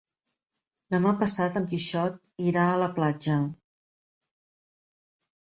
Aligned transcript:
Demà 0.95 1.11
passat 1.19 1.59
en 1.61 1.67
Quixot 1.73 2.17
irà 2.47 2.65
a 2.71 2.81
la 2.85 2.89
platja. 2.97 3.37